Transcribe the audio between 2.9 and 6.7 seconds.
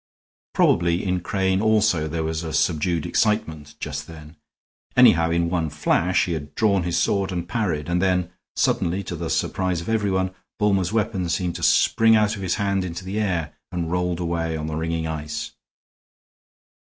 excitement just then; anyhow, in one flash he had